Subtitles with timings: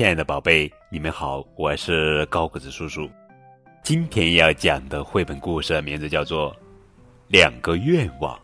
[0.00, 3.06] 亲爱的宝贝，你们好，我是高个子叔叔。
[3.82, 6.50] 今天要讲的绘本故事名字叫做
[7.28, 8.34] 《两个愿望》，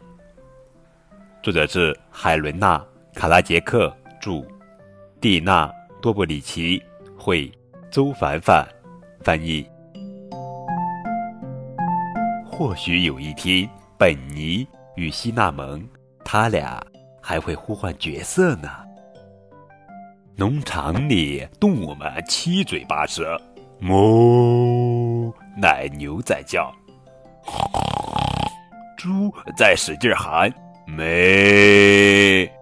[1.43, 2.77] 作者是海伦娜·
[3.19, 3.91] 卡拉杰克
[4.21, 4.45] 著，
[5.19, 5.67] 蒂娜·
[6.03, 6.79] 多布里奇
[7.17, 7.51] 绘，
[7.91, 8.63] 周凡凡
[9.23, 9.67] 翻译。
[12.45, 13.67] 或许有一天，
[13.97, 15.83] 本尼与希纳蒙，
[16.23, 16.87] 他俩
[17.23, 18.69] 还会互换角色呢。
[20.39, 23.41] 农场里，动物们七嘴八舌，
[23.81, 26.71] 哞，奶牛在叫，
[28.99, 30.53] 猪在使劲喊，
[30.87, 32.53] 咩，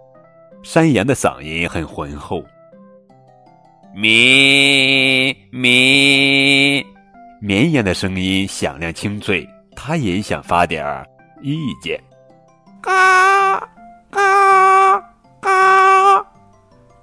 [0.63, 2.45] 山羊的嗓音很浑厚，
[3.93, 6.81] 咩咩，
[7.41, 11.05] 绵羊的声音响亮清脆，它也想发点儿
[11.43, 12.01] 意见，
[12.81, 13.34] 嘎嘎。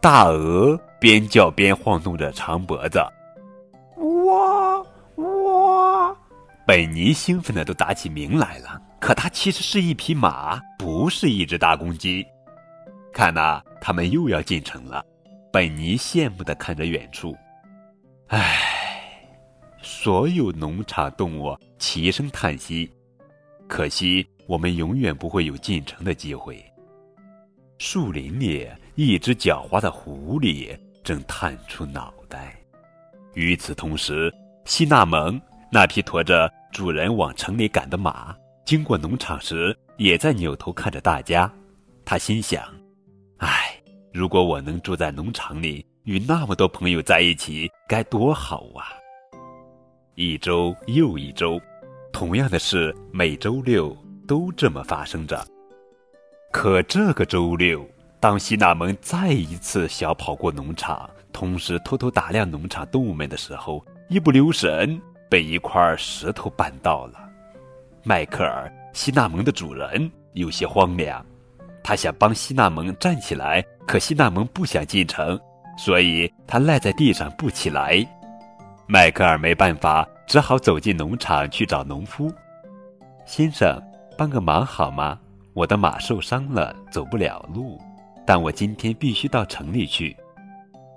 [0.02, 3.00] 大鹅边叫边晃动着长脖子，
[4.26, 4.84] 哇
[5.18, 6.18] 哇！
[6.66, 8.82] 本尼兴奋的都打起鸣来了。
[9.00, 12.26] 可它其实是一匹马，不是一只大公鸡。
[13.14, 15.06] 看呐，他们又要进城了。
[15.54, 17.38] 本尼羡慕的看着远处，
[18.30, 18.58] 唉，
[19.84, 22.92] 所有农场动物齐声叹息。
[23.68, 26.64] 可惜我们永远不会有进城的机会。
[27.78, 32.56] 树林里，一只狡猾的狐狸正探出脑袋。
[33.34, 34.34] 与此同时，
[34.66, 35.40] 西纳蒙
[35.72, 41.52] 那匹驮着主人往城里赶的马，经过农场时，也在扭头看着大家。
[42.04, 42.64] 他心想
[43.40, 43.74] ：“唉，
[44.12, 48.92] 如果我能住在农场里，与那么多朋友在一起，该多好啊！”
[50.16, 51.60] 一周又一周，
[52.12, 53.96] 同样的事每周六
[54.28, 55.46] 都这么发生着。
[56.52, 57.88] 可这个周六，
[58.22, 67.28] 当希纳蒙再一次小跑过农场，同时偷偷打量农场动物们的时候，一不留神被一块石头绊到了。
[68.04, 71.26] 迈克尔，希纳蒙的主人有些荒凉，
[71.84, 75.40] 他想帮希纳蒙站起来，可希纳蒙不想进城，
[75.76, 78.08] 所以他赖在地上不起来。
[78.86, 82.32] 迈克尔没办法，只好走进农场去找农夫
[83.26, 83.82] 先生，
[84.16, 85.18] 帮个忙好吗？
[85.54, 87.82] 我的马受伤了，走不了路，
[88.26, 90.16] 但我今天必须到城里去。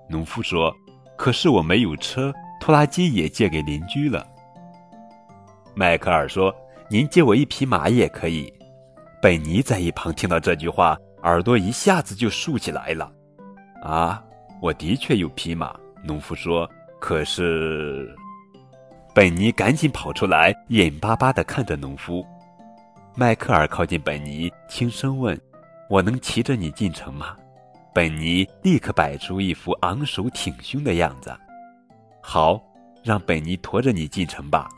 [0.08, 0.74] 农夫说
[1.16, 4.26] ：“可是我没有车，拖拉机也借给邻居了。”
[5.74, 6.54] 迈克尔说
[6.88, 8.52] ：“您借我一匹马也可以。”
[9.20, 13.10] 本尼在一旁听到这句话，耳朵一下子就竖起来了。
[13.82, 14.22] “啊，
[14.60, 15.74] 我的确有匹马。”
[16.04, 16.68] 农夫说。
[17.00, 18.16] “可是……”
[19.14, 22.24] 本尼赶紧跑出来，眼巴巴地看着农夫。
[23.14, 25.38] 迈克尔靠近本尼，轻声问
[25.88, 27.36] ：“我能骑着你进城吗？”
[27.94, 31.32] 本尼立刻摆出一副昂首挺胸的样子。
[32.20, 32.60] “好，
[33.04, 34.68] 让本尼驮着你进城吧。”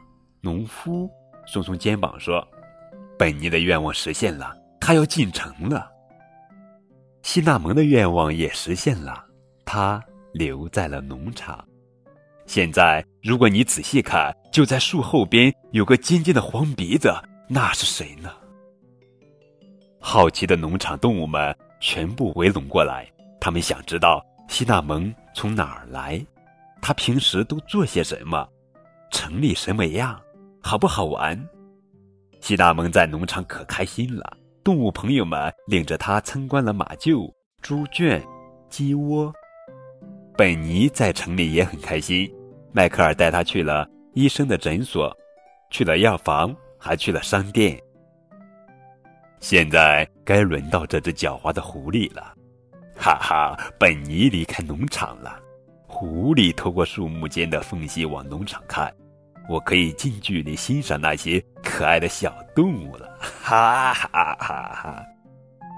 [0.42, 1.10] 农夫
[1.46, 2.46] 耸耸肩膀说
[3.18, 5.90] ：“本尼的愿望实现了，他要进城了。”
[7.22, 9.24] 希纳蒙的愿望也实现了，
[9.64, 10.00] 他
[10.32, 11.64] 留在了农场。
[12.46, 17.12] 现在，如果你仔细看，就在树后边有个尖尖的黄鼻子。
[17.48, 18.30] 那是谁呢？
[20.08, 23.04] 好奇的农场动物们全部围拢过来，
[23.40, 26.24] 他们想知道希纳蒙从哪儿来，
[26.80, 28.48] 他平时都做些什么，
[29.10, 30.16] 城里什么样，
[30.62, 31.36] 好不好玩？
[32.40, 37.28] 希纳蒙在农场可开心了，动物朋友们领着他参观了马厩、
[37.60, 38.22] 猪圈、
[38.70, 39.34] 鸡窝。
[40.38, 42.32] 本尼在城里也很开心，
[42.70, 43.84] 迈克尔带他去了
[44.14, 45.12] 医生的诊所，
[45.68, 46.54] 去了药房。
[46.78, 47.76] 还去了商店。
[49.48, 52.34] 现在该轮到这只狡猾的狐狸了，
[52.96, 53.56] 哈哈！
[53.78, 55.38] 本尼离开农场了。
[55.86, 58.92] 狐狸透过树木间的缝隙往农场看，
[59.48, 64.08] 我可以近距离欣赏那些可爱的小动物了，哈哈
[64.40, 65.04] 哈哈！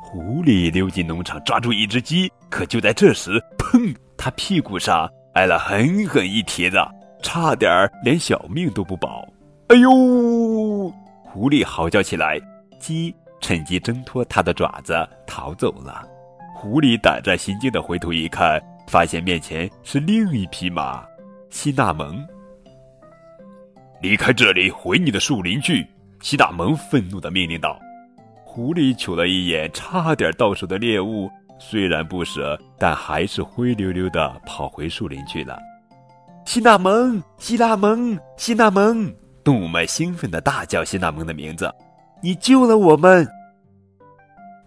[0.03, 3.95] 狐狸溜进农场，抓住一只鸡，可就在这时，砰！
[4.17, 6.79] 它屁股上挨了狠狠一蹄子，
[7.23, 7.71] 差点
[8.03, 9.29] 连小命都不保。
[9.69, 9.91] 哎呦！
[11.23, 12.41] 狐狸嚎叫起来，
[12.81, 14.95] 鸡趁机挣脱它的爪子
[15.27, 16.07] 逃走了。
[16.55, 21.05] 狐狸胆战心惊的回头一看，发现面前是另一匹马——
[21.51, 22.27] 西纳蒙。
[24.01, 25.87] 离开这里，回你的树林去！
[26.21, 27.79] 西纳蒙愤怒的命令道。
[28.45, 31.31] 狐狸瞅了一眼差点到手的猎物，
[31.61, 35.59] 虽然不舍，但还是灰溜溜的跑回树林去了。
[36.45, 39.15] 西纳蒙，西纳蒙，西纳蒙！
[39.45, 41.73] 动物们兴奋地大叫希纳蒙的名字
[42.23, 43.27] ：“你救了我们！”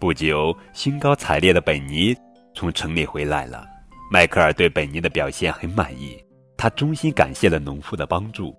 [0.00, 2.16] 不久，兴高采烈的本尼
[2.54, 3.66] 从城里回来了。
[4.10, 6.22] 迈克尔对本尼的表现很满意，
[6.56, 8.54] 他衷心感谢了农妇的帮助。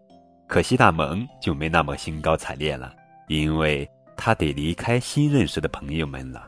[0.47, 2.93] 可西大蒙就没那么兴高采烈了，
[3.27, 6.47] 因为他得离开新认识的朋友们了。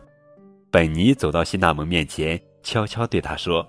[0.72, 3.68] 本尼走到西大蒙面前，悄悄对他说：“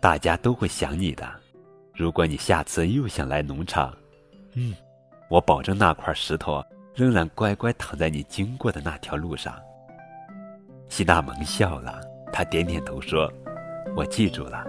[0.00, 1.28] 大家都会想你的。
[1.94, 3.94] 如果你下次又想来农场，
[4.54, 4.74] 嗯，
[5.28, 6.62] 我保证那块石头
[6.96, 9.54] 仍然乖乖躺在你经过的那条路上。”
[10.88, 12.00] 西纳蒙笑了，
[12.32, 13.32] 他点点头说
[13.94, 14.66] ：“我记住了。”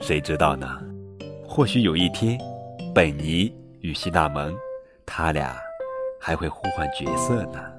[0.00, 0.82] 谁知道呢？
[1.46, 2.36] 或许有一天，
[2.94, 3.54] 本尼。
[3.82, 4.56] 与西纳蒙，
[5.04, 5.60] 他俩
[6.20, 7.71] 还会互换角色呢。